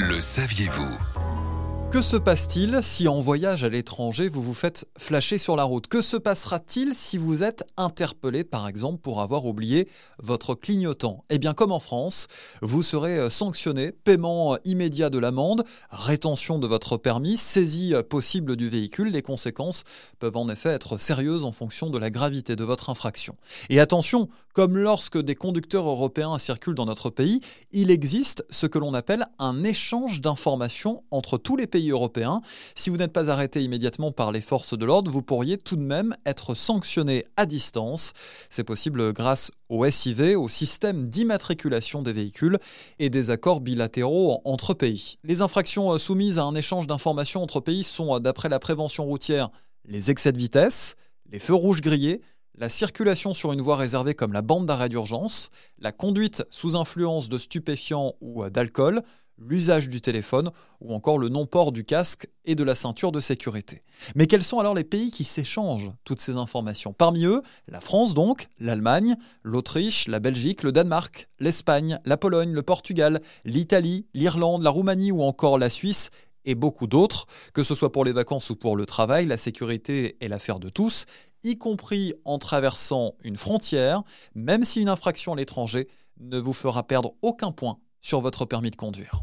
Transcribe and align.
Le 0.00 0.18
saviez-vous? 0.18 0.98
Que 1.90 2.02
se 2.02 2.16
passe-t-il 2.16 2.84
si 2.84 3.08
en 3.08 3.18
voyage 3.18 3.64
à 3.64 3.68
l'étranger 3.68 4.28
vous 4.28 4.40
vous 4.40 4.54
faites 4.54 4.86
flasher 4.96 5.38
sur 5.38 5.56
la 5.56 5.64
route? 5.64 5.88
Que 5.88 6.02
se 6.02 6.16
passera-t-il 6.16 6.94
si 6.94 7.18
vous 7.18 7.42
êtes 7.42 7.64
interpellé 7.76 8.44
par 8.44 8.68
exemple 8.68 9.00
pour 9.00 9.20
avoir 9.20 9.44
oublié 9.44 9.88
votre 10.20 10.54
clignotant? 10.54 11.24
Eh 11.30 11.38
bien 11.38 11.52
comme 11.52 11.72
en 11.72 11.80
France, 11.80 12.28
vous 12.62 12.84
serez 12.84 13.18
euh, 13.18 13.28
sanctionné, 13.28 13.90
paiement 13.90 14.54
euh, 14.54 14.58
immédiat 14.64 15.10
de 15.10 15.18
l'amende, 15.18 15.64
rétention 15.90 16.60
de 16.60 16.68
votre 16.68 16.96
permis, 16.96 17.36
saisie 17.36 17.92
euh, 17.92 18.04
possible 18.04 18.54
du 18.54 18.68
véhicule. 18.68 19.08
Les 19.10 19.22
conséquences 19.22 19.82
peuvent 20.20 20.36
en 20.36 20.48
effet 20.48 20.70
être 20.70 20.96
sérieuses 20.96 21.44
en 21.44 21.52
fonction 21.52 21.90
de 21.90 21.98
la 21.98 22.10
gravité 22.10 22.54
de 22.54 22.62
votre 22.62 22.88
infraction. 22.90 23.34
Et 23.68 23.80
attention, 23.80 24.28
comme 24.52 24.76
lorsque 24.76 25.18
des 25.18 25.34
conducteurs 25.34 25.88
européens 25.88 26.38
circulent 26.38 26.74
dans 26.76 26.86
notre 26.86 27.10
pays, 27.10 27.40
il 27.72 27.90
existe 27.90 28.44
ce 28.48 28.66
que 28.66 28.78
l'on 28.78 28.94
appelle 28.94 29.26
un 29.40 29.64
échange 29.64 30.20
d'informations 30.20 31.02
entre 31.10 31.36
tous 31.36 31.56
les 31.56 31.66
pays 31.66 31.79
européen. 31.88 32.42
Si 32.74 32.90
vous 32.90 32.96
n'êtes 32.96 33.12
pas 33.12 33.30
arrêté 33.30 33.62
immédiatement 33.62 34.12
par 34.12 34.32
les 34.32 34.40
forces 34.40 34.76
de 34.76 34.84
l'ordre, 34.84 35.10
vous 35.10 35.22
pourriez 35.22 35.56
tout 35.56 35.76
de 35.76 35.82
même 35.82 36.14
être 36.26 36.54
sanctionné 36.54 37.24
à 37.36 37.46
distance. 37.46 38.12
C'est 38.50 38.64
possible 38.64 39.12
grâce 39.12 39.50
au 39.68 39.88
SIV, 39.88 40.36
au 40.36 40.48
système 40.48 41.08
d'immatriculation 41.08 42.02
des 42.02 42.12
véhicules 42.12 42.58
et 42.98 43.08
des 43.08 43.30
accords 43.30 43.60
bilatéraux 43.60 44.42
entre 44.44 44.74
pays. 44.74 45.16
Les 45.24 45.40
infractions 45.40 45.96
soumises 45.98 46.38
à 46.38 46.44
un 46.44 46.54
échange 46.54 46.86
d'informations 46.86 47.42
entre 47.42 47.60
pays 47.60 47.84
sont, 47.84 48.20
d'après 48.20 48.48
la 48.48 48.58
prévention 48.58 49.04
routière, 49.04 49.50
les 49.86 50.10
excès 50.10 50.32
de 50.32 50.38
vitesse, 50.38 50.96
les 51.30 51.38
feux 51.38 51.54
rouges 51.54 51.80
grillés, 51.80 52.20
la 52.60 52.68
circulation 52.68 53.32
sur 53.32 53.52
une 53.52 53.62
voie 53.62 53.76
réservée 53.76 54.14
comme 54.14 54.32
la 54.32 54.42
bande 54.42 54.66
d'arrêt 54.66 54.88
d'urgence, 54.88 55.50
la 55.78 55.92
conduite 55.92 56.44
sous 56.50 56.76
influence 56.76 57.28
de 57.28 57.38
stupéfiants 57.38 58.14
ou 58.20 58.48
d'alcool, 58.50 59.02
l'usage 59.40 59.88
du 59.88 60.00
téléphone 60.00 60.50
ou 60.80 60.94
encore 60.94 61.18
le 61.18 61.28
non-port 61.28 61.72
du 61.72 61.84
casque 61.84 62.28
et 62.44 62.54
de 62.54 62.62
la 62.62 62.74
ceinture 62.74 63.12
de 63.12 63.20
sécurité. 63.20 63.82
Mais 64.14 64.26
quels 64.26 64.42
sont 64.42 64.58
alors 64.58 64.74
les 64.74 64.84
pays 64.84 65.10
qui 65.10 65.24
s'échangent 65.24 65.90
toutes 66.04 66.20
ces 66.20 66.36
informations? 66.36 66.92
Parmi 66.92 67.24
eux, 67.24 67.42
la 67.66 67.80
France 67.80 68.14
donc, 68.14 68.48
l'Allemagne, 68.58 69.16
l'Autriche, 69.42 70.06
la 70.08 70.20
Belgique, 70.20 70.62
le 70.62 70.72
Danemark, 70.72 71.28
l'Espagne, 71.38 71.98
la 72.04 72.16
Pologne, 72.16 72.52
le 72.52 72.62
Portugal, 72.62 73.20
l'Italie, 73.44 74.06
l'Irlande, 74.14 74.62
la 74.62 74.70
Roumanie 74.70 75.12
ou 75.12 75.22
encore 75.22 75.58
la 75.58 75.70
Suisse 75.70 76.10
et 76.44 76.54
beaucoup 76.54 76.86
d'autres, 76.86 77.26
que 77.52 77.62
ce 77.62 77.74
soit 77.74 77.92
pour 77.92 78.04
les 78.04 78.12
vacances 78.12 78.50
ou 78.50 78.56
pour 78.56 78.76
le 78.76 78.86
travail, 78.86 79.26
la 79.26 79.36
sécurité 79.36 80.16
est 80.20 80.28
l'affaire 80.28 80.58
de 80.58 80.68
tous, 80.68 81.04
y 81.42 81.58
compris 81.58 82.14
en 82.24 82.38
traversant 82.38 83.14
une 83.22 83.36
frontière, 83.36 84.02
même 84.34 84.64
si 84.64 84.80
une 84.80 84.88
infraction 84.88 85.34
à 85.34 85.36
l'étranger 85.36 85.88
ne 86.18 86.38
vous 86.38 86.52
fera 86.52 86.82
perdre 86.82 87.14
aucun 87.22 87.52
point 87.52 87.78
sur 88.00 88.20
votre 88.20 88.44
permis 88.44 88.70
de 88.70 88.76
conduire. 88.76 89.22